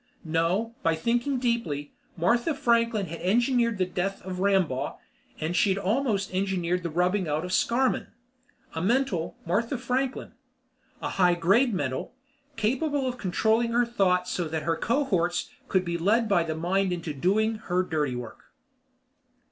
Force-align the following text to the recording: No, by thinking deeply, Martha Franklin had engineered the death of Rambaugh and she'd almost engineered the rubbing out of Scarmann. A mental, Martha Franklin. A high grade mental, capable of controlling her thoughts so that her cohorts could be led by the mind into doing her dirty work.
No, 0.25 0.73
by 0.81 0.95
thinking 0.95 1.37
deeply, 1.37 1.93
Martha 2.17 2.55
Franklin 2.55 3.05
had 3.05 3.21
engineered 3.21 3.77
the 3.77 3.85
death 3.85 4.19
of 4.23 4.39
Rambaugh 4.39 4.97
and 5.39 5.55
she'd 5.55 5.77
almost 5.77 6.33
engineered 6.33 6.81
the 6.81 6.89
rubbing 6.89 7.27
out 7.27 7.45
of 7.45 7.53
Scarmann. 7.53 8.07
A 8.73 8.81
mental, 8.81 9.37
Martha 9.45 9.77
Franklin. 9.77 10.31
A 11.03 11.09
high 11.09 11.35
grade 11.35 11.75
mental, 11.75 12.15
capable 12.55 13.07
of 13.07 13.19
controlling 13.19 13.73
her 13.73 13.85
thoughts 13.85 14.31
so 14.31 14.47
that 14.47 14.63
her 14.63 14.75
cohorts 14.75 15.51
could 15.67 15.85
be 15.85 15.99
led 15.99 16.27
by 16.27 16.41
the 16.45 16.55
mind 16.55 16.91
into 16.91 17.13
doing 17.13 17.57
her 17.69 17.83
dirty 17.83 18.15
work. 18.15 18.45